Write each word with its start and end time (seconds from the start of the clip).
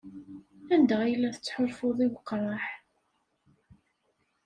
Anda 0.73 0.95
ay 1.03 1.13
la 1.17 1.29
tettḥulfuḍ 1.35 1.97
i 2.05 2.07
weqraḥ? 2.11 2.65